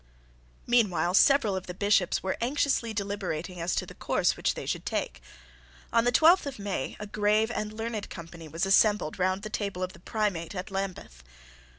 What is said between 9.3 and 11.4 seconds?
the table of the Primate at Lambeth.